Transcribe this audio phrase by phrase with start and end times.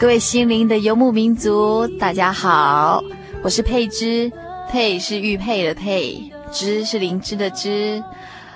[0.00, 3.04] 各位心灵的游牧民族，大家好，
[3.42, 4.32] 我是佩芝，
[4.70, 8.02] 佩是玉佩的佩，芝是灵芝的芝。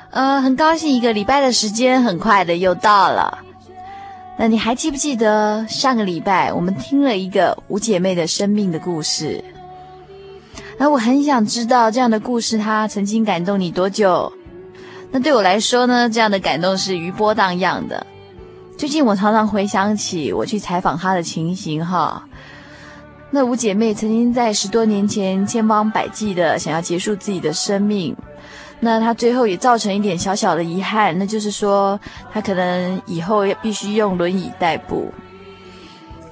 [0.09, 3.41] 呃，很高兴一个礼拜的时间很快的又到了。
[4.39, 9.45] 那你还记不记得上个礼拜我们听了一个五姐妹的生命的故事？
[10.79, 14.33] 那我很想知道这样的故事，它曾经感动你多久？
[15.11, 18.07] 那对我来说呢，这样的感动是余波荡漾的。
[18.77, 22.23] 最近我常常回想起我去采访她的情形哈。
[23.31, 28.15] 那五姐妹曾经在十多年前千方百计的想要结束自己的生命。
[28.81, 31.99] 那她最后也造成一点小小的遗憾，那就是说
[32.33, 35.11] 她可能以后必须用轮椅代步。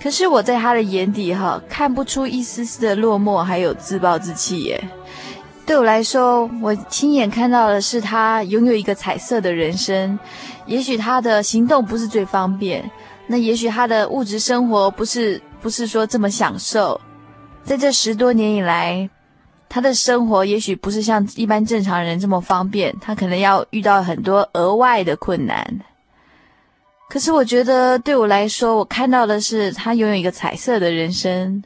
[0.02, 4.82] 可是我在她的眼底哈，看不出一丝丝的落寞，还有自暴自弃耶。
[5.64, 10.18] 对我来说，我亲眼看到的是她拥有一个彩色的人生。
[10.66, 12.90] 也许他的行动不是最方便，
[13.26, 17.00] 那也许他的物质生活不是不是说这么享受。
[17.62, 19.08] 在这十多年以来。
[19.74, 25.80] 他的生活也许不是像一般正常人这么方便，他可能要遇到很多额外的困难。
[27.08, 31.64] 可是我觉得对我来说，我看到的是他拥有一个彩色的人生。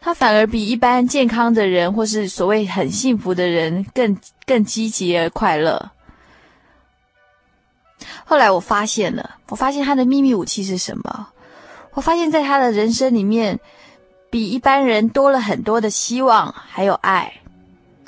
[0.00, 5.92] 他反而比一般健康的人或是所谓很幸福的人更更积极而快乐。
[8.24, 11.28] 后来我发现了，我发现他的秘密武器是什么？
[11.94, 13.58] 我发现在他的人生里面。
[14.30, 17.32] 比一般人多了很多的希望，还有爱。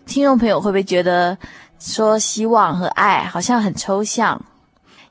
[0.05, 1.39] 听众朋友会不会觉得
[1.79, 4.45] 说希望和爱好像很抽象？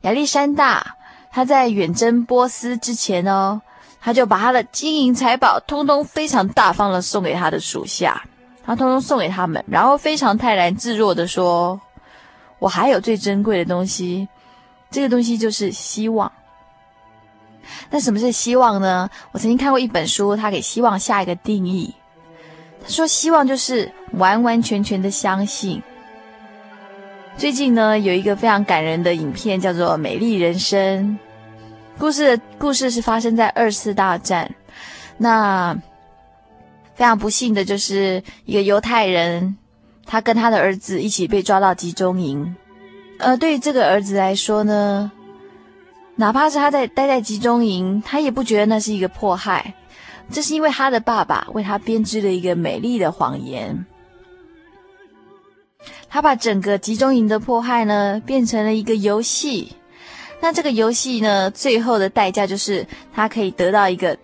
[0.01, 0.95] 亚历山大
[1.31, 3.59] 他在远征波斯之前哦，
[3.99, 8.23] 他就把他的金银财宝通通非常大方的送给他的属下，
[8.63, 11.81] 他通通送给他们，然后非常泰然自若的说
[12.59, 14.27] ：“我还有最珍贵的东西，
[14.91, 16.31] 这个东西就是希望。”
[17.91, 19.09] 那什么是希望呢？
[19.31, 21.93] 我曾经看过一本书，他给希望下一个定义。
[22.81, 25.81] 他说，希望就是完完全全的相信。
[27.37, 31.19] 最近呢，有一个非常感人的影片，叫做《美丽人生》。
[31.99, 34.49] 故事的故事是发生在二次大战。
[35.17, 35.73] 那
[36.95, 39.57] 非常不幸的就是一个犹太人，
[40.05, 42.55] 他跟他的儿子一起被抓到集中营。
[43.19, 45.11] 呃，对于这个儿子来说呢，
[46.15, 49.73] 哪怕是他在待在集中营，他也不觉得那是一个迫害，
[50.31, 53.85] 这是因为他的爸爸为他编织了一个美丽的谎言。
[56.09, 59.73] 他把整个集中营的迫害呢变成了一个游戏，
[60.39, 64.17] 那这个游戏呢最后的代价就是他可以得到一个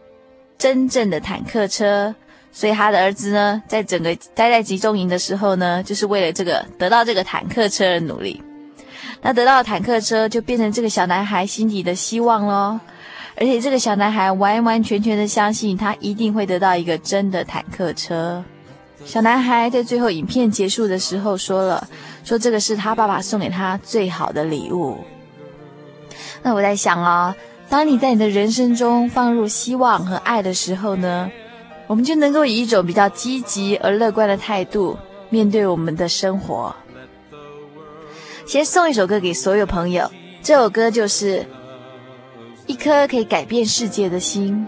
[0.58, 2.16] 真正的坦克车，
[2.52, 8.42] 所以他的儿子呢在整个待在集中营的时候呢，就是为了这个得到这个坦克车而努力。
[9.28, 12.80] 那得到坦克车就变成这个小男孩心底的希望喽，
[13.36, 18.44] 而且这个小男孩完完全全的相信他一定会得到一个真的坦克车。
[19.04, 21.88] 小男孩在最后影片结束的时候说了，
[22.24, 25.00] 说这个是他爸爸送给他最好的礼物。
[26.44, 27.36] 那我在想啊，
[27.68, 31.32] 当你在你的人生中放入希望和爱的时候呢，
[31.88, 34.96] 我们就能够以一种比较积极而乐观的态度
[35.32, 36.76] 面对我们的生活。
[38.46, 40.10] 先送一首歌给所有朋友，
[40.44, 41.40] 这首歌就是
[42.68, 44.68] 《一颗可以改变世界的心》。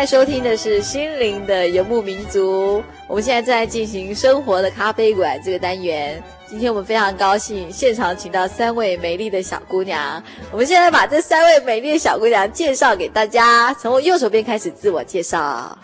[0.00, 6.22] 在收听的是《心灵的游牧民族》，我们现在正在进行生活的咖啡馆这个单元。
[6.46, 10.22] 今天我们非常高兴，现场请到三位美丽的小姑娘。
[10.50, 15.78] 我们现在把这三位美丽的小姑娘介绍给大家，从我右手边开始自我介绍。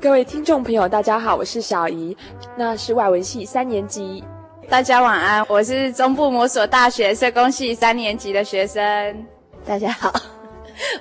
[0.00, 2.16] 各位听众朋友，大家好，我是小怡，
[2.56, 4.22] 那是外文系三年级。
[4.68, 9.26] 大家晚安，我是中部某所大学社工系三年级的学生。
[9.66, 10.12] 大家好。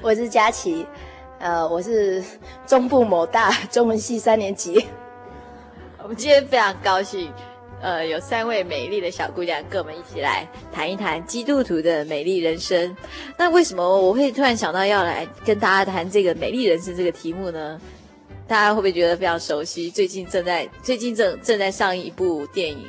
[0.01, 0.85] 我是佳琪，
[1.43, 2.23] 呃，我是
[2.65, 4.85] 中部某大中文系三年级。
[6.01, 7.29] 我们今天非常高兴，
[7.81, 12.95] 呃，有三位美丽的小姑娘跟我们一起来谈一谈基督徒的美丽人生。
[13.35, 17.77] 那为什么我会突然想到要来跟大家谈这个美丽人生这个题目呢？
[18.47, 19.91] 大家会不会觉得非常熟悉？
[19.91, 22.85] 最近正在最近正正在上一部电影，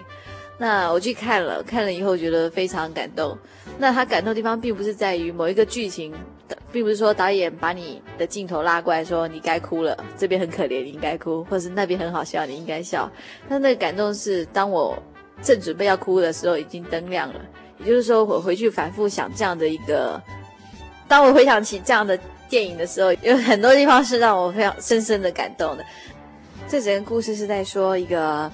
[0.59, 3.37] 那我去看了，看了以后觉得非常感动。
[3.79, 6.15] 那他感动的地方，并不是在于某一个剧情。
[6.73, 13.11] 并不是说导演把你的镜头拉过来说你该哭了，这边很可怜，你应该哭，或者是那边很好笑，你应该笑。
[13.49, 14.97] 但那个感动是当我
[15.43, 17.41] 正准备要哭的时候，已经灯亮了。
[17.79, 20.23] 也就是说，我回去反复想这样的一个，
[21.09, 25.85] 当我回想起这样的电影的时候，有很多地方是让我非常深深的感动的。
[26.69, 28.51] 这整个故事是在说一个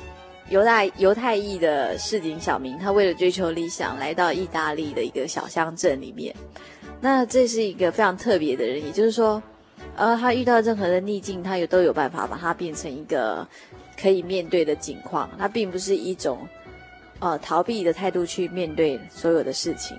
[0.48, 6.34] 犹太犹太裔的市井小民，他为了追求理想，来到意大利的一个小乡镇里面。
[7.02, 9.42] 那这是一个非常特别的人，也就是说，
[9.96, 13.46] 呃，他遇到任何的逆境，他有都有办法把它变成一个
[13.98, 15.30] 可以面对的境况。
[15.38, 16.46] 他并不是一种
[17.20, 19.96] 呃逃避的态度去面对所有的事情。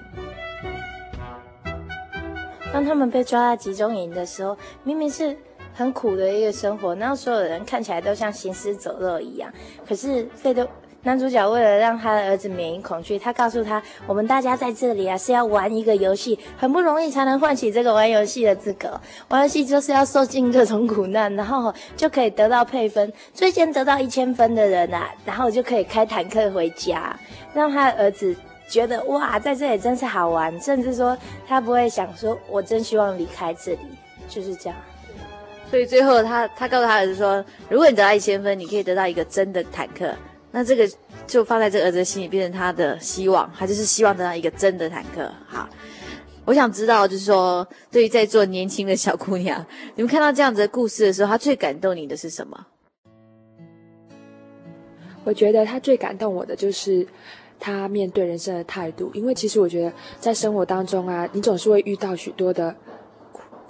[2.71, 5.35] 当他们被抓到集中营的时候，明明是
[5.73, 9.51] 很苦的一个生活，然后所有人看起来都像行尸走肉一样，
[9.87, 10.67] 可是费德。
[11.03, 19.01] 男主角为了让他的儿子免于恐惧，他告诉他：“我们大家在这里啊，是要玩一个游戏，很不容易才能唤起这个玩游戏的资格。
[19.29, 23.11] 玩游戏就是要受尽各种苦难，然后就可以得到配分。
[23.33, 27.19] 最先得到一千分的人啊，然后就可以开坦克回家，
[27.51, 28.35] 让他的儿子
[28.69, 31.17] 觉得哇，在这里真是好玩，甚至说
[31.47, 33.79] 他不会想说，我真希望离开这里，
[34.29, 34.77] 就是这样。
[35.71, 40.13] 所以最后他他告诉他儿子说，如果你得到一千分，你可以得到一个真的坦克。”
[40.51, 40.89] 那这个
[41.25, 45.31] 就放在这儿子的心里，变成他的希望，他就是希望得到一个真的坦克。
[45.47, 45.69] 好，
[46.43, 49.65] 我想知道，就是说，对于在座年轻的小姑娘，
[49.95, 52.67] 你们看到这样子的故事的时候，他最感动你的是什么？
[55.23, 57.07] 我觉得他最感动我的就是
[57.59, 62.75] 他面对人生的态度，因为其实我觉得在生活当中啊，你总是会遇到许多的。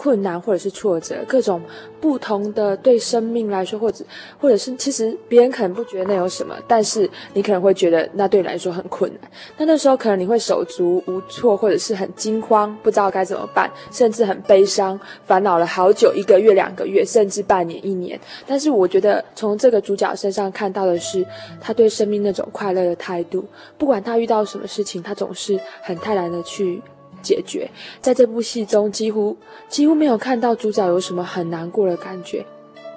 [0.01, 1.61] 困难或者是挫折，各种
[1.99, 4.03] 不同的对生命来说，或者
[4.39, 9.31] 或者是其实别人可能不觉得那有什么，但是你可能会觉得那对你来说很困难。
[9.59, 18.19] 那那时候可能你会手足无措，或者是很惊慌，不知道该怎么办，甚至很悲伤，烦恼了好久，一个月、两个月，甚至半年、一年。
[18.47, 21.23] 但是我觉得从这个主角身上看到的是
[21.59, 23.45] 他对生命那种快乐的态度，
[23.77, 26.81] 不管他遇到什么事情，他总是很泰然的去。
[27.21, 27.69] 解决，
[28.01, 29.37] 在这部戏中几乎
[29.69, 32.45] 几乎没有看到主角有什么很难过的感觉。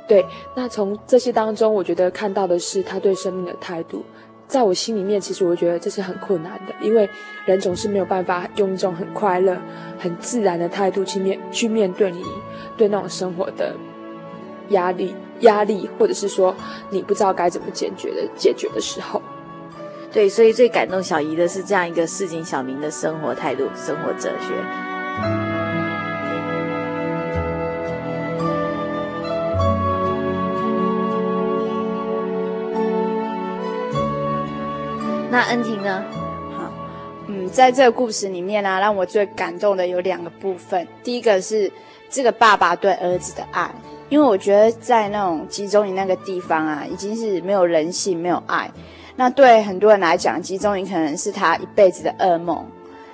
[0.07, 4.05] 对，那从这些当中，我觉得看到的是他对生命的态度。
[4.47, 7.09] 在我心里面，其实我觉得这是很困难的，因为
[7.47, 9.57] 人总是没有办法用一种很快乐、
[9.99, 12.23] 很自然的态度去面去面对你
[12.77, 13.75] 对那种生活的
[14.69, 16.55] 压力、压力，或者是说
[16.91, 19.21] 你不知道该怎么解决的解决的时候。
[20.15, 24.55] 对，所以最感动小姨的是这样一个市井小民的生活态度、生活哲学。
[35.29, 36.05] 那恩婷呢？
[36.57, 36.71] 好，
[37.27, 40.87] 嗯，在这个故事里面呢、啊，让我最感动的有两个部分。
[41.03, 41.69] 第一个是
[42.09, 43.69] 这个爸爸对儿子的爱，
[44.11, 48.71] 因为我觉得在那种集中营那个地方啊，已经是没有人性、没有爱。
[49.17, 52.67] 那对很多人来讲，集中营可能是他一辈子的噩梦。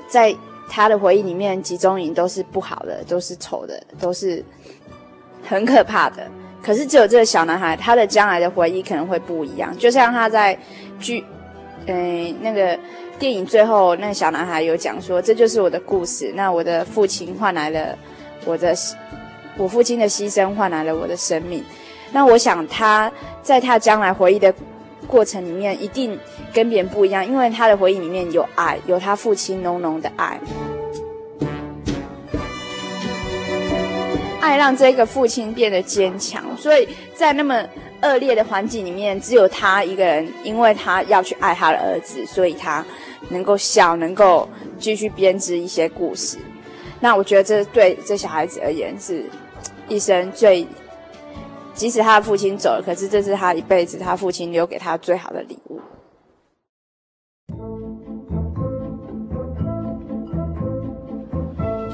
[0.08, 0.34] 在
[0.68, 4.42] 他的回忆里面，集中营都是不好的，都是丑的，都是
[5.46, 6.26] 很可怕的。
[6.62, 9.76] 可是只有这个小男孩，他的将来的回忆可能会不一样。
[9.76, 10.58] 就像他在
[10.98, 11.24] 剧，
[11.86, 12.78] 嗯，那个
[13.18, 16.32] 电影最后，那小男孩有讲说：“这就是我的故事。
[16.34, 17.96] 那我的父亲换来了
[18.46, 18.74] 我的，
[19.56, 21.62] 我父亲的牺牲换来了我的生命。
[22.10, 24.54] 那我想他在他将来回忆的。”
[25.10, 26.16] 过程里面一定
[26.54, 30.40] 跟别人不一样，因为他的回忆里面有爱，有他父亲浓浓的爱，
[34.40, 36.44] 爱让这个父亲变得坚强。
[36.56, 37.66] 所以在那么
[38.02, 42.84] 恶劣的环境里面，只有他一个人，因为他要去爱他的儿子，所以他
[43.30, 44.48] 能够笑，能够
[44.78, 46.38] 继续编织一些故事。
[47.00, 49.24] 那我觉得这对这小孩子而言是
[49.88, 50.64] 一生最，
[51.80, 55.80] 即使他的父亲走了，可是这是他一辈子他父亲留给他最好的礼物。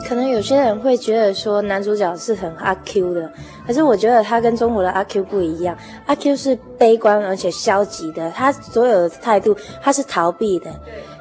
[0.09, 3.33] 可能有些人会觉得说男主角是很阿 Q 的，
[3.64, 5.78] 可是我觉得他跟中国的阿 Q 不一样。
[6.07, 10.69] 阿 Q 是悲观而且消极的，他所有的态度他是逃避的。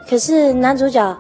[0.10, 1.15] 可是男主角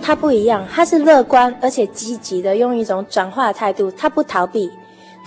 [0.00, 4.70] 他不一样，他是乐观而且积极的，用一种转化的态度，他不逃避，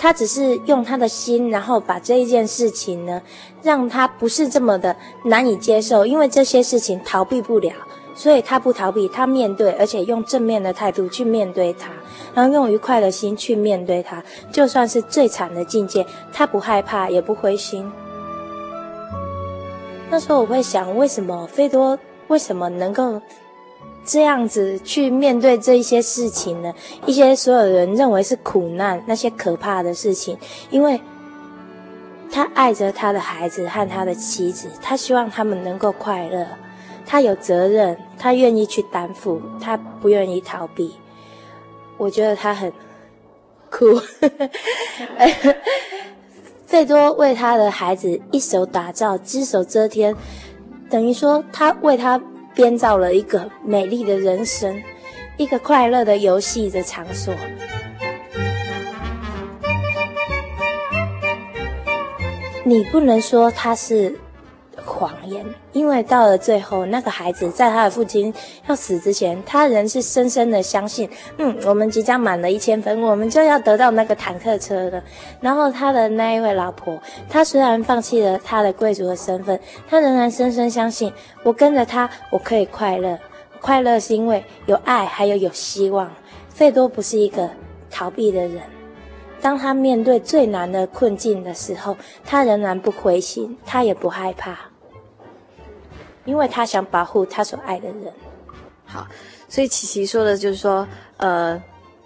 [0.02, 3.22] 他只是用他的心，然后把这一件事情呢，
[3.62, 7.72] 让他不是这么的难以接受，因为这些事情逃避不了。
[8.16, 11.92] 所以他不逃避，他面对，而且用正面的态度去面对他，
[12.34, 14.24] 然后用愉快的心去面对他。
[14.52, 16.04] 就算是最惨的境界，
[16.34, 17.90] 他不害怕，也不灰心。
[20.10, 23.22] 那时候我会想，为什么费多为什么能够
[24.04, 26.74] 这样子去面对这一些事情呢？
[27.06, 30.38] 一些所有人认为是苦难，那些可怕的事情，
[30.70, 31.00] 因为
[32.32, 36.48] 他爱着他的孩子和他的妻子，他希望他们能够快乐。
[37.06, 40.96] 他有责任，他愿意去担负，他不愿意逃避。
[41.98, 42.72] 我觉得他很
[43.70, 44.02] 酷。
[46.66, 50.16] 费多为他的孩子一手打造，只手遮天，
[50.90, 52.22] 等于说他为他
[52.54, 54.82] 编造了一个美丽的人生，
[55.38, 57.34] 一个快乐的游戏的场所。
[62.64, 64.20] 你不能说他是。
[64.86, 68.34] 谎言，因为到了最后，那个孩子在他的父亲
[68.68, 75.04] 要死之前，他仍是深深的相信，嗯，我们即将满了一千分，我们就要得到那个坦克车了。
[75.40, 79.60] 然后他的那一位老婆，她虽然放弃了她的贵族的身份，
[79.90, 81.12] 她仍然深深相信，
[81.44, 83.18] 我跟着他，我可以快乐。
[83.60, 86.12] 快乐是因为有爱，还有有希望。
[86.50, 87.50] 费多不是一个
[87.90, 88.62] 逃避的人。
[89.42, 94.71] 当他面对最难的困境的时候，他仍然不灰心，他也不害怕，
[96.26, 98.14] 因为他想保护他所爱的人。
[98.86, 99.08] 好，
[99.48, 100.88] 所以琪琪说的就是说，
[101.18, 101.62] 呃，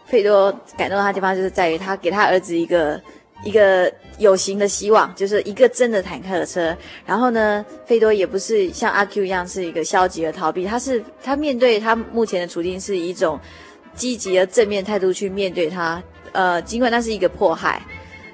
[0.06, 3.02] 费多感动他的地方就是在于他给他儿子一个
[3.44, 6.76] 一个有形的希望，就是一个真的坦克的车。
[7.06, 13.40] 然后呢，费多也不是像阿 Q 一样是一个消极的逃避，他是他面对他目前的处境是一种
[13.96, 16.02] 积极的正面态度去面对他。
[16.34, 17.82] 呃，尽管那是一个迫害，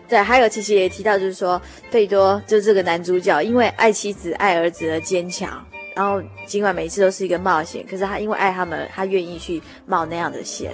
[0.09, 1.61] 对，还有其实也提到，就是说
[1.91, 5.63] 费多就是这个男主角，因为爱妻子、爱儿子而坚强，
[5.95, 10.71] 然后尽管每一次都是一个冒险，可是他因为爱他们，他愿意去冒那样的险。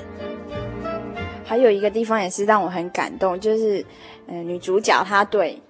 [1.43, 3.83] 还有一个地方也是让我很感动，就是
[4.27, 5.61] 嗯、女主角她对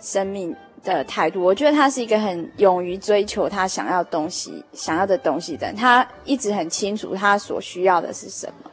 [0.00, 8.70] 生命的态度，我觉得她是一个很勇于追求她想要东西、想要的东西的人，她一直很清楚她所需要的是什么。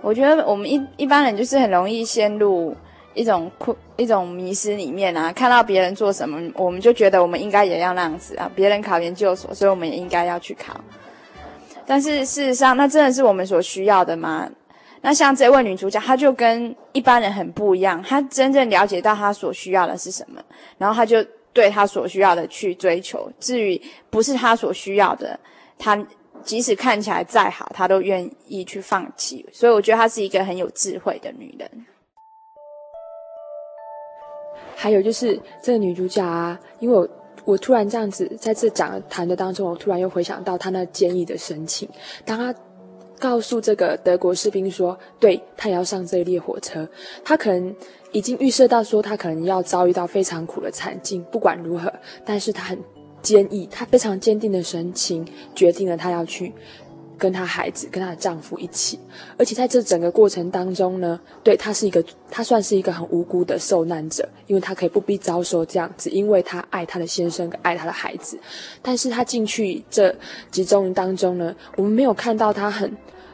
[0.00, 2.74] 我觉得我们一一般人就是很容易陷入
[3.20, 5.30] 一种困、一种迷失里面啊。
[5.32, 8.50] 看到别人做什么，我们就觉得我们应该也要那样子啊。
[8.54, 10.80] 别人考研究所，所以我们也应该要去考。
[11.86, 14.48] 但是事实上，那真的是我们所需要的吗？
[15.02, 18.02] 那像这位女主角，她就跟一般人很不一样。
[18.02, 20.42] 她真正了解到她所需要的是什么，
[20.78, 23.30] 然后她就对她所需要的去追求。
[23.38, 25.38] 至于不是她所需要的，
[25.78, 26.04] 她。
[26.42, 29.44] 即使看起来再好，她都愿意去放弃。
[29.52, 31.70] 所以我觉得她是一个很有智慧的女人。
[34.82, 37.06] 还有就是这个女主角啊，因为我
[37.44, 41.86] 我突然这样子在这讲谈的当中，我突然又回想到她那坚毅的神情。
[42.24, 42.54] 当她
[43.18, 46.88] 告诉这个德国士兵说，对，她也要上这一列火车，
[47.22, 47.76] 她可能
[48.10, 51.22] 已经预设到说，她可能要遭遇到非常苦的惨境。
[51.30, 51.92] 不管如何，
[52.24, 52.78] 但是她很。
[53.22, 55.22] 坚毅，她非常坚定的神情，
[55.54, 56.50] 决定了她要去
[57.20, 58.98] 跟她孩子、跟她的丈夫一起。
[59.36, 68.38] 而且在这整个过程当中呢，对她是一个，她算是一个很无辜的受难者，因为她可以不必遭受这样子，因为她爱她的先生，爱她的孩子。
[68.80, 70.12] 但是她进去这
[70.50, 72.90] 集中营当中呢，我们没有看到她很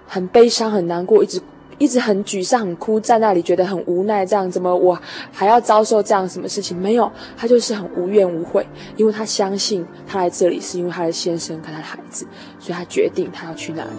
[0.07, 1.41] 很悲伤、很难过，一直。
[1.79, 4.99] 一直很沮丧、很哭，在那里觉得很无奈，这样怎么我
[5.33, 6.77] 还要遭受这样什么事情？
[6.77, 12.27] 没有，他就是很无怨无悔，因为他相信他来这里是因为他的先生跟他的孩子，
[12.59, 13.91] 所以他决定他要去那里。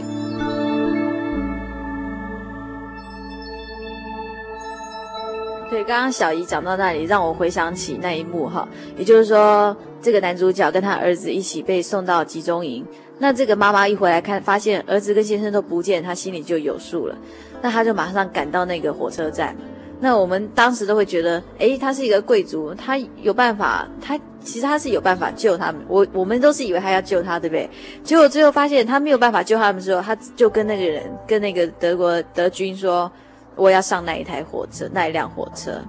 [5.70, 12.86] 对，刚刚小姨讲到那里，让我回想起那一幕哈，也就是说，这个男主角跟他儿子一起被送到集中营，
[13.20, 17.18] 那这个妈妈一回来看，发现儿子跟先生都不见，他心里就有数了。
[17.62, 19.56] 那他就马上赶到那个火车站。
[20.00, 25.82] 那我们当时都会觉得，诶，他是一个贵族，他有办法，他其实他是有办法救他们。
[25.88, 27.68] 我我们都是以为他要救他，对不对？
[28.04, 33.12] 结果最后发现他没有办法救他们的时候，他就跟那个人，跟那个德国德军说
[33.58, 35.82] ：“我要上那一台火车，那一辆火车。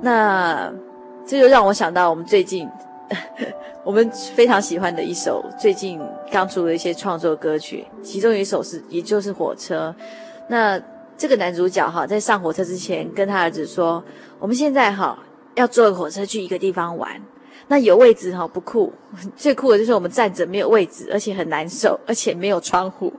[0.00, 0.72] 那
[1.26, 2.66] 这就让我想到我们最近
[3.84, 9.94] 我们非常喜欢的一首最近刚出的一些创作歌曲，其中有一首是也就是火车。
[10.48, 10.80] 那
[11.16, 14.02] 这个男主角哈，在上火车之前跟他儿子说
[14.38, 15.18] ：“我们现在哈
[15.54, 17.22] 要坐火车去一个地方玩。”
[17.68, 18.92] 那有位置哈不酷，
[19.36, 23.12] 最酷的就是我们站着没有位置，而且很难受，而且没有窗户。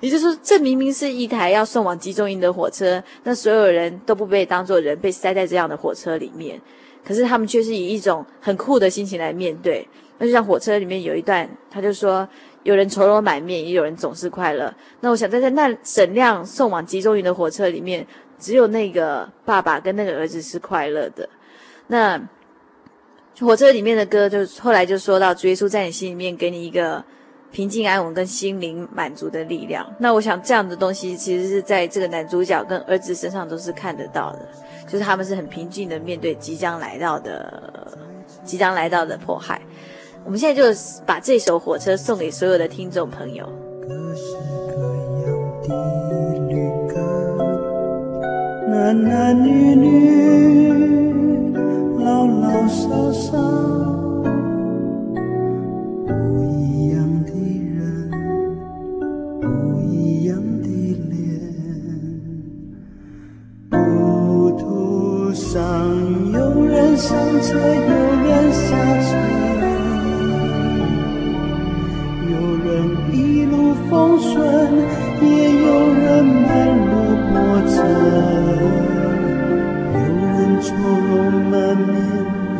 [0.00, 6.58] 也就是说，这明明是一台要送往集中营的火车，那所有人都不被当作人，被塞在这样的火车里面。
[7.04, 9.86] 可是他们却是以一种很酷的心情来面对。
[10.18, 12.26] 那就像火车里面有一段，他就说
[12.68, 18.06] ：“有人愁容满面，也有人总是快乐。”那我想在在那整辆送往集中营的火车里面，
[18.38, 21.28] 只有那个爸爸跟那个儿子是快乐的。
[21.88, 22.20] 那。
[23.40, 27.04] 火车里面的歌，就后来就说到主耶稣在你心里面给你一个
[27.52, 29.86] 平静安稳跟心灵满足的力量。
[30.00, 34.48] 那我想这样的东西，其实是在这个男主角跟儿子身上都是看得到的，
[34.88, 37.96] 就是他们是很平静的面对即将来到的、
[38.42, 39.62] 即将来到的迫害。
[40.24, 40.62] 我们现在就
[41.06, 43.48] 把这首火车送给所有的听众朋友。
[43.80, 44.36] 各式
[44.68, 44.72] 各
[45.24, 45.26] 样
[45.62, 45.68] 的
[46.48, 46.52] 旅
[46.88, 46.94] 客，
[48.68, 50.18] 男男女女。
[52.04, 53.36] 老老少少，
[56.06, 56.12] 不
[56.44, 57.32] 一样的
[57.74, 58.10] 人，
[59.40, 59.46] 不
[59.82, 60.66] 一样的
[61.10, 61.12] 脸。
[63.70, 65.52] 路途上
[66.32, 67.92] 有人上车，有
[68.24, 68.66] 人下
[69.02, 69.08] 车，
[72.78, 74.38] 人一路风顺，
[75.20, 75.26] 也
[75.62, 76.92] 有人满路
[77.32, 77.34] 波
[77.66, 77.76] 折。
[80.60, 81.94] 愁容满面，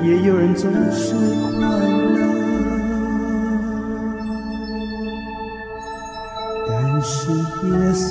[0.04, 1.50] 也有人总是快
[2.14, 2.16] 乐。
[6.68, 8.08] 但是耶稣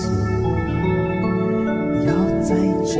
[2.06, 2.50] 要在
[2.86, 3.00] 这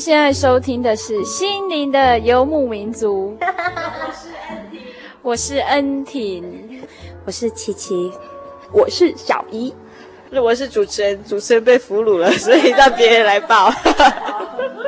[0.00, 3.36] 您现在收听的是《心灵的游牧民族》。
[5.20, 6.42] 我是恩婷，
[7.26, 8.10] 我是琪琪，
[8.72, 9.74] 我是小姨。
[10.32, 13.70] 我是主持人，主持人被俘虏了， 所以让别人来报。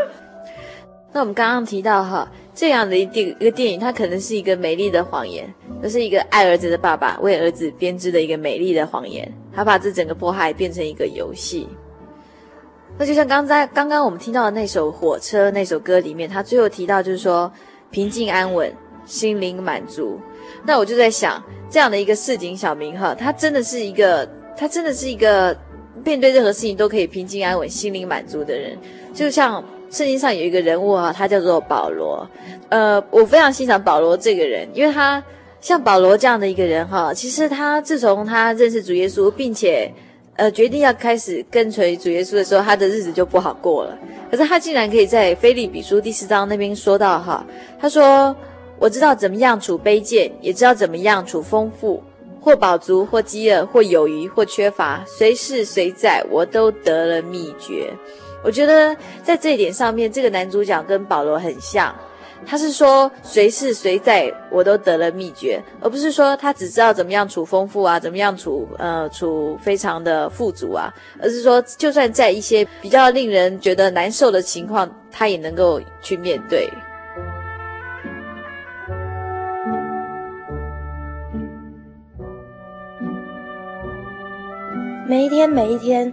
[1.12, 5.46] 那我们刚刚提到哈，这样的一电一个电影，它可能是一个美丽的谎言，
[5.82, 11.68] 就是一个爱儿子的爸爸为儿子编织的一个美丽的谎言，他把这整个迫害变成一个游戏。
[13.02, 17.52] 那就像刚才刚刚我们听到的那首火车那首歌里面，他最后提到就是说
[17.90, 18.72] 平静安稳，
[19.04, 20.20] 心灵满足。
[20.64, 24.24] 那我就在想，这样的一个市井小民哈，他真的是一个，
[24.56, 25.56] 他真的是一个
[26.04, 28.78] 面对任何事情都可以平静安稳、心灵满足的人。
[29.12, 29.54] 就像
[29.90, 32.24] 圣经上有一个人物哈，他叫做保罗。
[32.68, 35.20] 呃，我非常欣赏保罗这个人，因为他
[35.60, 39.92] 像保罗这样的一个人哈，其实他自从他认识主耶稣，并且。
[40.36, 43.98] 呃，决定要开始跟随主耶稣的时候，他的日子就不好过了。
[44.30, 47.44] 可是他竟然可以在腓利比书第四章那边说到哈，
[47.78, 48.34] 他说
[48.80, 52.02] ：“我知道怎么样处卑贱，也知道怎么样处丰富；
[52.40, 57.92] 或饱足，或饥饿，或有余，或缺乏，随事随在，我都得了秘诀。
[58.42, 61.94] 我觉得在这一点上面，这个男主角跟保罗很像。
[62.44, 76.68] 他是说随是随在，我都得了秘诀，而不是说他只知道怎么样处丰富啊，怎么样处呃处非常的富足啊，而是说就算在一些比较令人觉得难受的情况，他也能够去面对。
[85.08, 86.12] 每一天，每一天。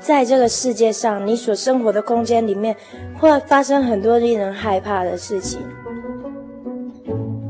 [0.00, 2.74] 在这个世界上，你所生活的空间里面，
[3.18, 5.60] 会发生很多令人害怕的事情。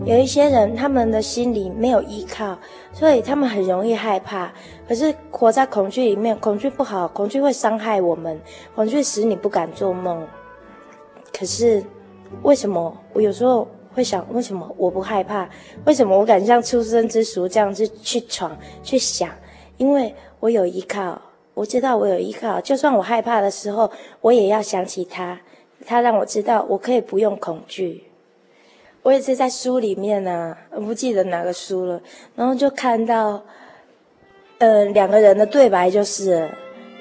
[0.05, 2.59] 有一些人，他们的心里没有依靠，
[2.93, 4.53] 所以他们很容易害怕。
[4.89, 8.41] 可是活在恐惧里面，恐惧不好，恐惧会伤害我们，
[8.75, 10.27] 恐惧使你不敢做梦。
[11.33, 11.85] 可是，
[12.43, 15.49] 为什么我有时候会想，为什么我不害怕？
[15.87, 19.31] 为什么我敢像初生之鼠这样子去闯、去想？
[19.77, 21.21] 因为我有依靠。
[21.55, 25.39] 我知道我有依靠，就算我害怕的时候，我也要想起他。
[25.87, 28.05] 他让我知道我可以不用恐惧。
[29.03, 32.01] 我也是在书里面呢、我不记得哪个书了，
[32.37, 33.43] 然后就看到，
[34.59, 36.49] 呃，两个人的对白就是，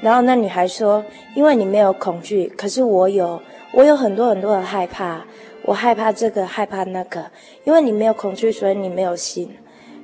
[0.02, 1.04] 然后那女孩说
[1.36, 3.42] ：“因为你没有恐惧，可是我有，
[3.74, 5.26] 我有很多很多的害怕，
[5.64, 7.26] 我害怕这个，害怕那个。
[7.66, 9.56] 因为你没有恐惧，所以你没有心。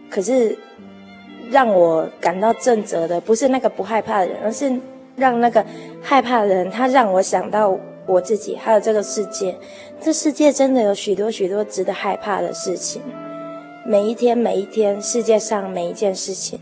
[0.10, 0.58] 可是。”
[1.52, 4.72] 让我感到震慑的不是那个不害怕的人，而是
[5.16, 5.66] 让那个
[6.02, 9.56] 害怕的人，他让我想到我自己，还有这个世界。
[10.00, 13.02] 这世界真的有许多许多值得害怕的事情。
[13.86, 16.60] 每一天，每一天，世界上每一件事情。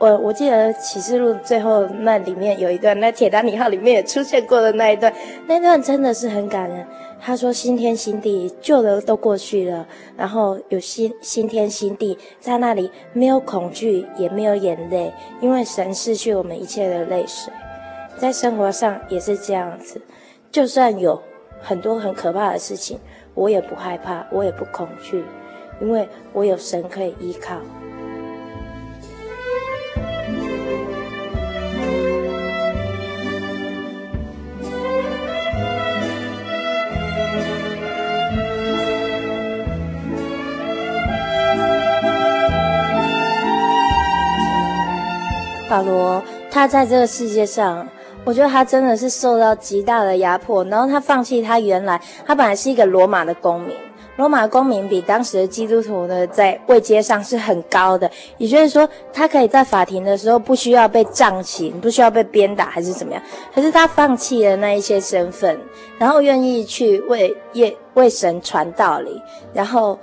[0.00, 5.12] 我我记得启示录最后那里面有一段，那铁达尼号里面也出现过的那一段，
[5.46, 6.86] 那段真的是很感人。
[7.20, 17.52] 他说：“新天新地，旧的都过去了，然后有新新天新地，在那里没有恐惧，也没有眼泪，因为神拭去我们一切的泪水。
[18.16, 20.00] 在生活上也是这样子，
[20.50, 21.20] 就算有
[21.60, 22.98] 很多很可怕的事情，
[23.34, 25.24] 我也不害怕，我也不恐惧，
[25.80, 27.56] 因为我有神可以依靠。”
[45.68, 47.86] 保罗，他在这个世界上，
[48.24, 53.76] 我觉得他真的是受到极大的压迫，然后他放弃他原来，他本来是一个罗马的公民，
[54.16, 63.22] 罗马公民比当时的基督徒呢，在位阶上是很高的，也就是说，他可以在法庭的时候不需要被杖刑，不需要被鞭打还是怎么样，
[63.54, 65.60] 可是他放弃了那一些身份，
[65.98, 69.98] 然后愿意去为业为神传道理，然后。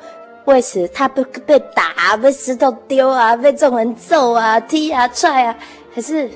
[0.45, 5.57] 为此，他被被打，被石头丢啊，被众人揍啊、踢啊、踹啊。
[5.93, 6.29] 可是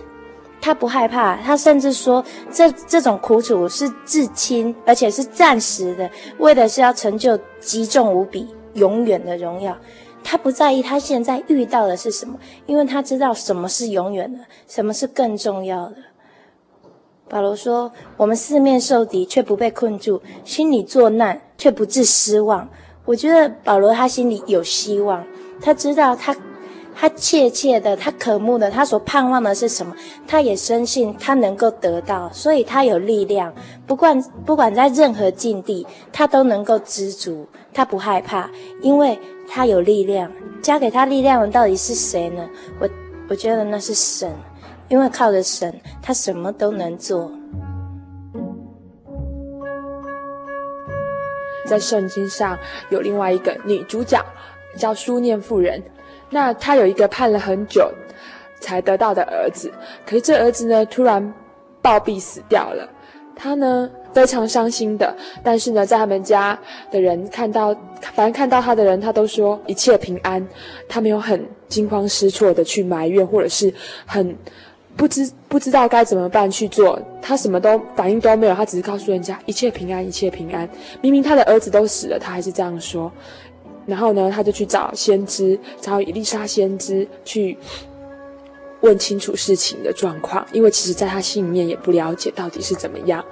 [0.61, 9.77] 他不害怕，他甚至说，这这种苦楚是至亲，而且是暂时的，为的是要成就极重无比、永远的荣耀。
[10.23, 15.95] 他不在意他现在遇到的是什么，因为他知道什么是永远的，什么是更重要的。
[17.29, 22.67] 保罗说：“我们四面受敌，却不被困住；心里作难，却不致失望。”
[23.09, 25.25] 我觉得保罗他心里有希望，
[25.59, 26.35] 他知道他，
[26.95, 29.95] 他切切的，他渴慕的，他所盼望的是什么？
[30.27, 33.51] 他也深信他能够得到，所以他有力量。
[33.87, 38.47] 不管不管在任何境地，他都能够知足，他不害怕，
[38.83, 40.31] 因为他有力量。
[40.61, 42.47] 加给他力量的到底是谁呢？
[42.79, 42.87] 我
[43.27, 44.31] 我觉得那是神，
[44.87, 47.31] 因为靠着神，他什么都能做。
[51.69, 52.57] 在圣经上
[52.89, 54.19] 有另外一个女主角，
[54.75, 55.81] 叫苏念妇人。
[56.31, 57.91] 那她有一个盼了很久
[58.59, 59.71] 才得到的儿子，
[60.05, 61.33] 可是这儿子呢，突然
[61.81, 62.89] 暴毙死掉了。
[63.35, 66.57] 她呢非常伤心的，但是呢，在他们家
[66.91, 67.73] 的人看到，
[68.13, 70.45] 反正看到她的人，他都说一切平安。
[70.89, 73.73] 他没有很惊慌失措的去埋怨，或者是
[74.05, 74.35] 很。
[74.99, 80.69] 不知不知道该怎么办去做，他什么都反应都没有，他只是告诉人家一切平安，一切平安。
[80.99, 83.09] 明明他的儿子都死了，他还是这样说。
[83.85, 87.57] 然后呢，他就去找先知，找以利沙先知去
[88.81, 93.23] 问清楚事情的状况，因为其实在他心里面也不了解到底是怎么样。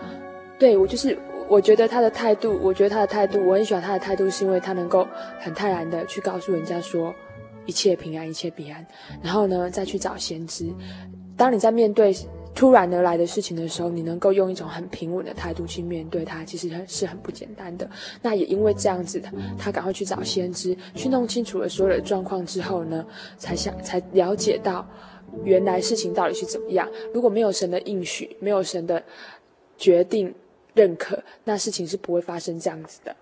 [0.58, 5.06] 对，我就是，我觉得他的态度，我觉得他的态度，我很喜欢他的态度，是因为他能够
[5.42, 7.14] 很泰然的去告诉人家说
[7.66, 8.88] 一切平安，一切平安。
[9.22, 10.74] 然后呢，再去找先知。
[11.38, 12.14] 当你在面对
[12.56, 17.88] 突然而来的事情的时候，你能够用一种很平稳的态度去面对它，其实很是很不简单的。
[18.24, 19.22] 那也因为这样子，
[19.60, 23.06] 他赶快去找先知，去弄清楚了所有的状况之后呢，
[23.38, 24.84] 才想才了解到，
[25.44, 26.90] 原来事情到底是怎么样。
[27.14, 29.04] 如果没有神的应许，没有神的
[29.78, 30.34] 决定
[30.74, 33.16] 认可，那事情是不会发生这样子的。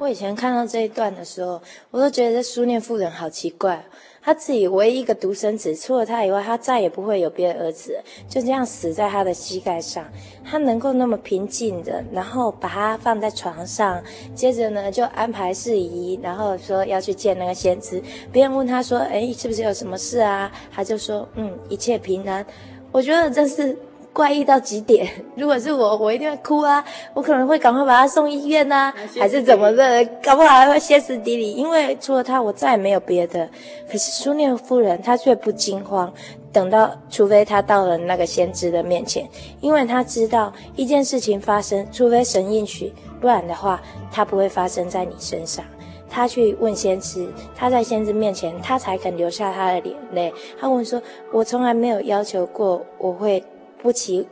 [0.00, 3.84] 我以前看到这一段的时候，我都觉得这书念妇人好奇怪。
[4.20, 10.04] 他自己唯一一个独生子，除了他以外，他再也不会有别的儿子，就这样死在他的膝盖上。
[10.44, 14.02] 他能够那么平静的，然后把他放在床上，
[14.34, 18.02] 接着呢就安排事宜，然后说要去见那个先知。
[18.32, 22.44] 别人问他说：“哎，是不是有什么事啊？”他就说：“嗯，一切平安。”
[22.92, 23.76] 我觉得这是。
[24.12, 25.06] 怪异到极点！
[25.36, 26.84] 如果是我，我一定会哭啊！
[27.14, 30.04] 我可能会赶快把他送医院啊，还是怎么的？
[30.22, 33.48] 搞不好还会歇斯底里，因为除了他，我再也没有别的。
[33.86, 36.12] 可是苏念夫人她却不惊慌，
[36.52, 39.28] 等到除非她到了那个先知的面前，
[39.60, 45.64] 因为她知道一件事情发生，除非神应许，不然的话，它不会发生在你身上。
[46.10, 50.32] 他去问先知，他在先知面前，他才肯流下他的眼泪。
[50.58, 53.44] 他问说：“我从来没有要求过，我会。”
[53.82, 54.26] 不期，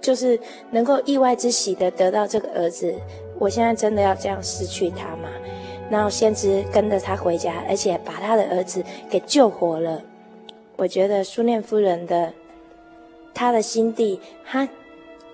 [0.00, 0.38] 就是
[0.70, 2.94] 能够意外之喜的得到这个儿子，
[3.38, 5.28] 我现在真的要这样失去他吗？
[5.90, 10.02] 然后先知跟着他回家，而且把他的儿子给救活了。
[10.76, 12.32] 我觉得苏念夫人的
[13.32, 14.68] 他的心地，他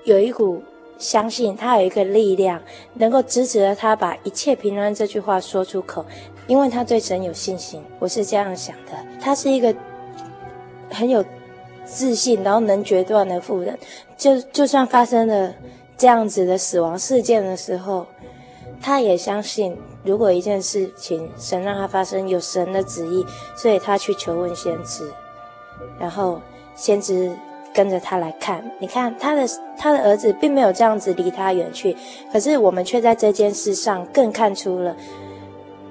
[0.05, 0.63] 有一股
[0.99, 2.61] 相信，他有一个力量，
[2.95, 6.05] 能够支持着他把一切平安这句话说出口，
[6.47, 7.83] 因为他对神有信心。
[7.99, 9.75] 我是这样想的，他是一个
[10.91, 11.25] 很有。
[11.91, 13.77] 自信，然后能决断的妇人，
[14.17, 15.53] 就就算发生了
[15.99, 18.07] 这样子的死亡事件的时候，
[18.81, 23.27] 他也相信，如果一件事情神让他发生，有神的旨意，
[23.57, 25.11] 所以他去求问先知，
[25.99, 26.41] 然后
[26.77, 27.37] 先知
[27.75, 31.97] 跟着他来看，你看他的他的儿子并没有这样子离他远去，
[32.33, 34.97] 可是我们却在这件事上更看出了。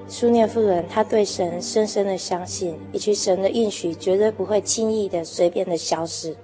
[0.09, 6.35] 苏念夫人，她对神深深的相信，以及神的应许绝对不会轻易的、随便的消失。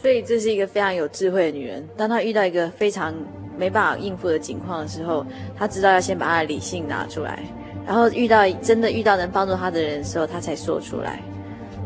[0.00, 1.86] 所以，这是一个非常有智慧的女人。
[1.96, 3.12] 当她遇到一个非常
[3.58, 7.42] 没办法应付的境况的时候，她知道要先把她的理性拿出来，
[7.84, 11.20] 然后遇到真的遇到能帮助她的人的时候，她才说出来。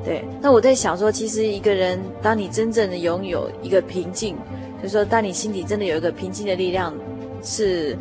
[0.05, 0.23] 对。
[0.43, 4.37] 那我在想说，其实一个人，当你真正的拥有一个平静，
[4.83, 6.95] 就是说，当你心底真的有一个平静的力量，
[7.43, 7.97] 是。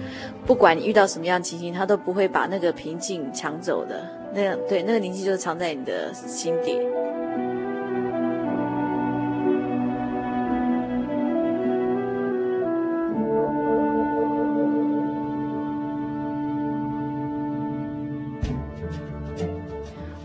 [0.46, 4.04] 不管你遇到什么样的情形，他都不会把那个平静抢走的。
[4.34, 6.80] 那样对，那个宁静就是藏在你的心底。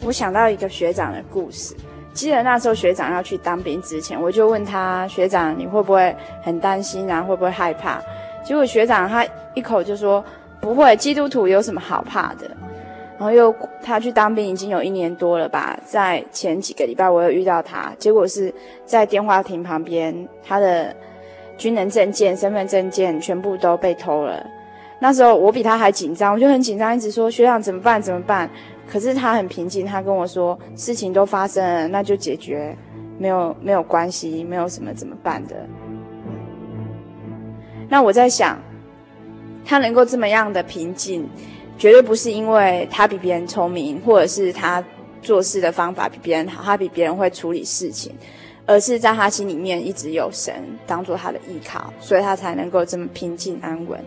[0.03, 1.75] 我想到一个学长的故事，
[2.13, 7.21] 记得那时候学长要去当兵之前，我就问他：学长，你会不会很担心啊？
[7.21, 8.01] 会不会害怕？
[8.47, 10.25] 结果学长他一口就说
[10.61, 12.49] 不会，基督徒有什么好怕的？
[13.19, 18.53] 然后又他去当兵已经有一年多了吧，在前几个礼拜我有遇到他，结果是
[18.85, 20.95] 在电话亭旁边，他的
[21.59, 24.47] 军人证件、身份证件全部都被偷了。
[25.01, 28.01] 那时候我比他还紧张，我就很紧张，一直说学长怎么办？
[28.01, 28.49] 怎么办？
[28.89, 32.77] 可是他很平静，他跟我说事情都发生了，那就解决，
[33.19, 35.57] 没有没有关系，没有什么怎么办的。
[37.89, 38.59] 那我在想，
[39.65, 41.29] 他能够这么样的平静，
[41.79, 44.83] 绝对不是因为他比别人聪明，或者是他
[45.23, 48.13] 做事的方法比别人好，他比别人会处理事情，
[48.67, 50.53] 而是在他心里面一直有神
[50.87, 54.05] 当做他的依靠，所以他才能够这么平静安稳。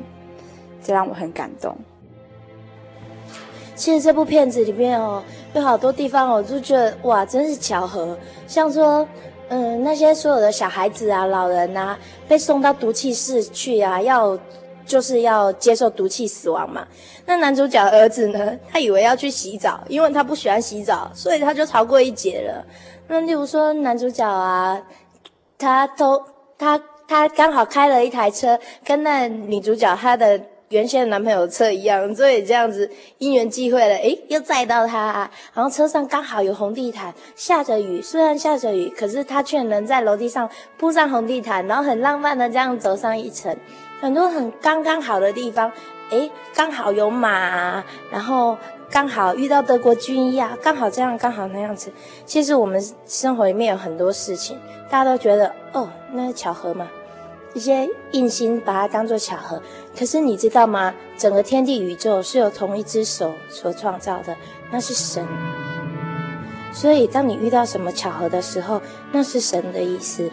[0.84, 1.78] 这让我很感动。
[3.76, 9.08] 其实这部片子里面哦，有好多地方我就觉得哇，真是巧合，像说。
[9.50, 14.38] 嗯，那些所有的小孩子啊、老人啊，被送到毒气室去啊，要
[14.86, 16.88] 就是要接受毒气死亡嘛。
[17.26, 22.66] 那男主角的儿子呢，他以为要去洗澡，因为他不喜欢洗澡，所以他就逃过一劫了。
[23.08, 24.80] 那例如说男主角啊，
[25.58, 26.24] 他都
[26.58, 30.40] 他他刚好开了一台车，跟那女主角他的。
[30.70, 43.56] 原先的男朋友的车一样，所以这样子因缘际会了，诶，又载到他啊，然后车上刚好有红地毯，下着雨，虽然下着雨，可是他却能在楼梯上铺上红地毯，然后很浪漫的这样走上一层，
[44.00, 45.72] 很多很刚刚好的地方，
[46.12, 48.56] 诶，刚好有马，然后
[48.92, 51.92] 刚好遇到德国军医啊，刚好这样，刚好那样子。
[52.26, 54.56] 其实我们生活里面有很多事情，
[54.90, 56.88] 大家都觉得哦，那是巧合吗？
[57.54, 59.62] 一些硬心把它当作巧合，
[59.98, 60.94] 可是你知道吗？
[61.18, 64.36] 整个天地宇宙是由同一只手所创造的，
[64.72, 65.28] 那是神。
[66.72, 68.82] 所以当你遇到什么巧合的时候，
[69.12, 70.30] 那是神的意思，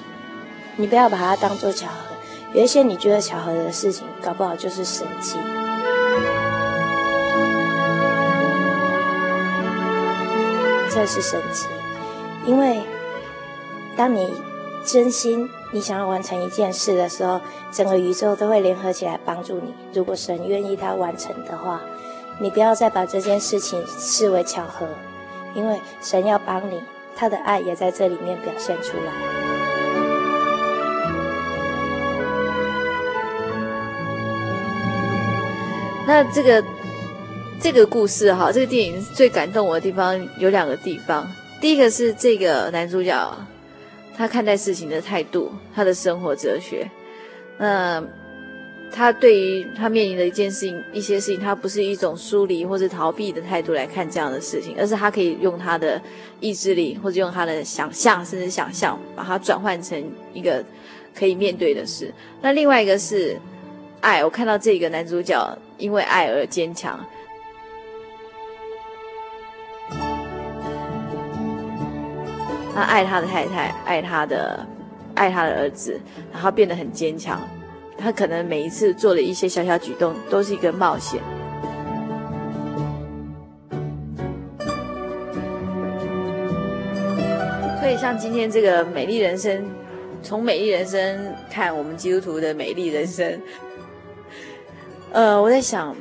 [0.76, 1.94] 你不要把它当做巧合。
[2.54, 5.38] 有一些你觉得巧合的事情，搞不好就是神迹。
[10.90, 11.66] 这是神迹，
[12.46, 12.82] 因为
[13.96, 14.32] 当你
[14.84, 17.40] 真心你想要完成一件事的时候，
[17.72, 19.74] 整个宇宙都会联合起来帮助你。
[19.92, 21.80] 如果神愿意他完成的话，
[22.38, 24.86] 你不要再把这件事情视为巧合。
[25.54, 26.78] 因为神要帮你，
[27.16, 29.12] 他的爱也在这里面表现出来。
[36.06, 36.62] 那这个
[37.58, 41.26] 这个故事哈，这个电影最感动我的地方有两个地方。
[41.58, 43.36] 第一个是这个男主角
[44.16, 46.88] 他看待事情的态度，他的生活哲学。
[47.58, 48.02] 那。
[48.92, 56.00] 他对于他面临的一件事情、一些事情，他不是一种疏离或者逃避的态度来看这样的事情，而是他可以用他的
[56.40, 60.02] 意志力，或者用他的想象，甚至想象，把它转换成
[60.32, 60.64] 一个
[61.12, 62.14] 可以面对的事。
[62.40, 63.36] 那另外一个是
[64.00, 66.98] 爱，我看到这个男主角因为爱而坚强，
[72.76, 74.66] 他爱他的太太，爱他的
[75.14, 75.98] 爱他的儿子，
[76.30, 77.40] 然后变得很坚强。
[77.96, 81.18] 他可能每一次做的一些小小举动都是一个冒险。
[87.80, 89.66] 所以像今天这个美丽人生，
[90.22, 93.40] 从美丽人生看我们基督徒的美丽人生。
[95.12, 95.96] 呃，我在想，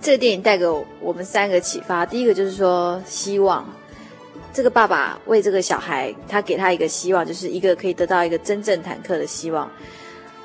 [0.00, 0.66] 这个电影带给
[1.00, 2.04] 我们三个启发。
[2.04, 3.64] 第一个就是说，希望
[4.52, 9.70] 这个爸爸为这个小孩，他给他一个希望，就是一个可以得到一个真正坦克的希望。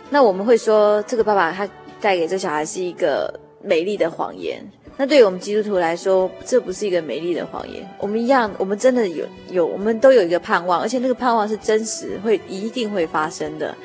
[0.10, 1.68] 那我们会说，这个爸爸他
[2.00, 4.66] 带给这小孩是一个美丽的谎言。
[4.96, 7.88] 那对于我们基督徒来说，这不是一个美丽的谎言。
[8.00, 13.76] 我们一样，我们真的有有，我们都有一个盼望，而且那个盼望是真实，会一定会发生的。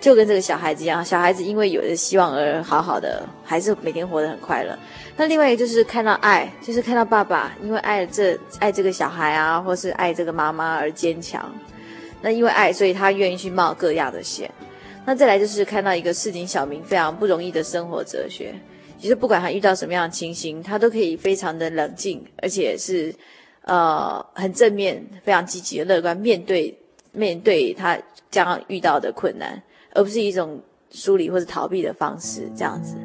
[0.00, 4.76] 就跟这个小孩子一样，小孩子因为有了希望而好好的，还是每天活得很快乐。
[5.16, 11.54] 那另外一个就是看到爱，就是看到爸爸因为爱这爱这个小孩啊，或是爱这个妈妈而坚强。
[12.22, 14.50] 那因为爱，所以他愿意去冒各样的险。
[15.04, 18.54] 那再来就是看到一个市井小民非常不容易的生活哲学，
[18.98, 23.14] 其实不管他遇到什么样的情形，他都可以非常的冷静，而且是
[23.62, 26.78] 呃很正面、非常积极的乐观面对
[27.12, 27.98] 面对他
[28.30, 29.60] 将遇到的困难，
[30.00, 32.96] 而不是一种疏离或者逃避的方式这样子。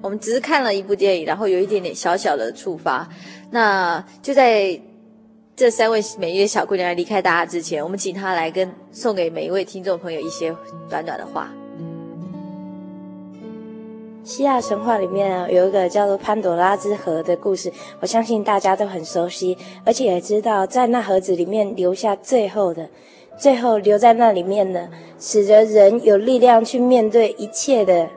[0.00, 3.08] 我们只是看了一部电影，然后有一点点小小的触发。
[3.50, 4.80] 那就在
[5.56, 10.54] 这三位美丽的小姑娘离开大家之前，我们请她来跟送给每一位听众朋友一些
[10.88, 11.52] 短短的话。
[14.24, 22.88] 希腊神话里面有一个叫做潘朵拉之盒的故事，我相信大家都很熟悉，而且也知道在那盒子里面留下最后的，
[23.36, 28.08] 最后留在那里面的，使得人有力量去面对一切的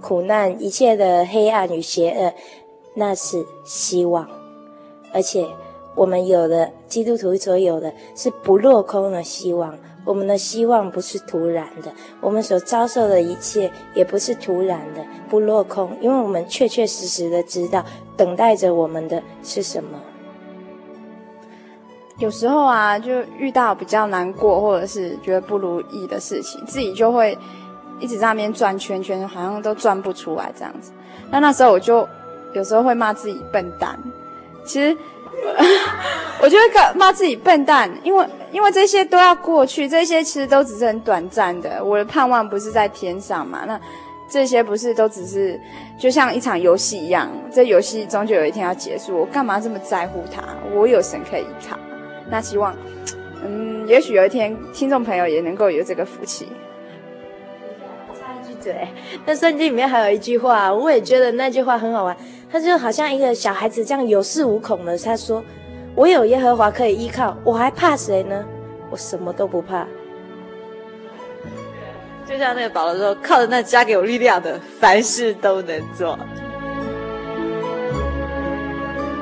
[0.00, 2.32] 苦难、一切的黑暗与邪恶，
[2.94, 4.28] 那是希望。
[5.12, 5.44] 而且，
[5.96, 9.76] 我们有的基督徒所有的是不落空的希望。
[10.06, 17.84] 我们的希望不是突然的，我们所遭受的一切也不是突然的，不落空，因为我们确确实实的知道，
[18.16, 20.00] 等待着我们的是什么。
[22.18, 27.36] 有时候啊，就遇到比较难过或者是觉得不如意的事情，自己就会
[28.00, 30.92] 一直在那边转圈圈，好像都转不出来这样子。
[31.30, 32.08] 那那时候我就
[32.54, 33.98] 有时候会骂自己笨蛋。
[34.64, 34.96] 其实，
[36.42, 41.82] 我觉得骂自己笨蛋，因为因为这些都要过去，这些其实都只是很短暂的。
[41.84, 43.64] 我的盼望不是在天上嘛？
[43.66, 43.80] 那
[44.28, 45.58] 这些不是都只是
[45.98, 49.16] 就像一场游戏一样，这游戏终究有一天要结束。
[49.16, 50.42] 我干嘛这么在乎它？
[50.74, 51.78] 我有神可以依靠。
[52.28, 52.74] 那希望，
[53.44, 56.48] 嗯，也许有一天听众朋友也能够有这个福气。
[58.14, 58.88] 插一句嘴，
[59.24, 62.16] 那圣经里面还有一句话，我也觉得那句话很好玩。
[62.50, 65.42] 他就好像一个小孩子这样有恃无恐的，他说
[65.94, 68.44] ：“我有耶和华可以依靠，我还怕谁呢？
[68.90, 69.86] 我什么都不怕。”
[72.26, 76.18] 就像那个保罗说：“靠着那加给我力量的，凡事都能做。”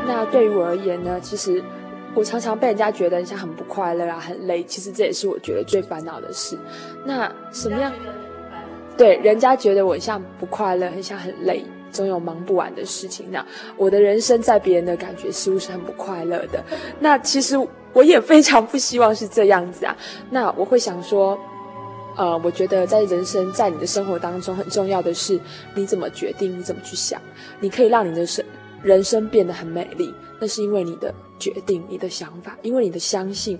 [0.06, 1.18] 那对于我而言呢？
[1.20, 1.62] 其实
[2.14, 4.62] 我常常被人家觉得很像很不快乐啊，很累。
[4.64, 6.58] 其实这也是我觉得最烦恼的事。
[7.04, 7.92] 那什么样？
[8.96, 11.64] 对，人家觉得我像不快乐，很像很累。
[11.94, 13.42] 总有忙不完的事情，那
[13.78, 16.62] 我的人生在别人的感觉似乎是很不快乐的。
[17.00, 17.56] 那其实
[17.92, 19.96] 我也非常不希望是这样子啊。
[20.28, 21.38] 那我会想说，
[22.16, 25.40] 呃，我觉得在人生，在你的生活当中，很重要的是
[25.74, 27.20] 你怎么决定，你怎么去想，
[27.60, 28.44] 你可以让你的生
[28.82, 33.58] 人生变得很美丽，那是因为你的决定，你的想法，因为你的相信，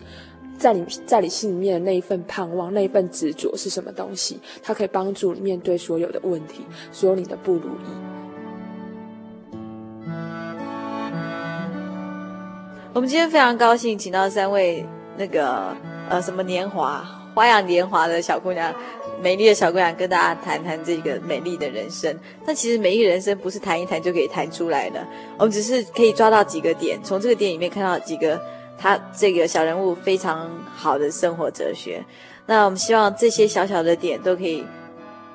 [0.58, 8.23] 在你在你心里面的那一份盼望，那一份执着是什么东西，它可以帮助你面对所有的问题，所有你的不如意。
[12.94, 14.86] 我们今天非常高兴，请到三位
[15.16, 15.76] 那个
[16.08, 17.04] 呃什么年华。
[17.34, 18.72] 花样年华的小姑娘，
[19.20, 22.16] 美丽的小姑娘，跟大家谈谈这个美丽的人生。
[22.46, 25.04] 但其实美丽人生不是谈一谈就可以谈出来的，
[25.36, 28.40] 我们只是可以抓到几个点，从这个点里面看到几个
[28.78, 32.00] 她这个小人物非常好的生活哲学。
[32.46, 34.64] 那我们希望这些小小的点都可以，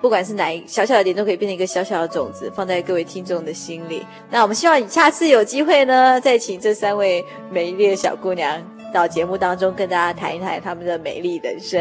[0.02, 4.06] 不管是哪一小小的点，都可以变成一个小小的种子，放在各位听众的心里。
[4.30, 8.62] 那我们希望下次有机会呢，再请这三位美丽的小姑娘。
[8.91, 11.80] 到节目当中跟大家谈一谈他们的美丽人生。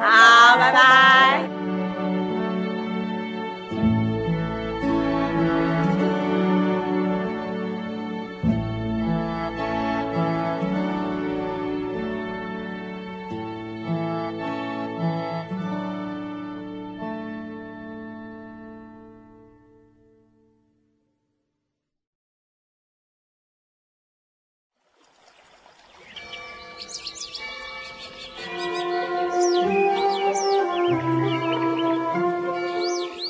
[0.00, 1.67] 好，拜拜。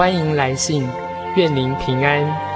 [0.00, 0.88] 欢迎来信，
[1.36, 2.49] 愿您平安。